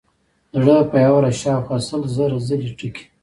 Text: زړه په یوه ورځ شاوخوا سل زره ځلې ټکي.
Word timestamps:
زړه 0.61 0.75
په 0.91 0.97
یوه 1.05 1.17
ورځ 1.17 1.35
شاوخوا 1.43 1.77
سل 1.87 2.01
زره 2.15 2.37
ځلې 2.47 2.69
ټکي. 2.79 3.03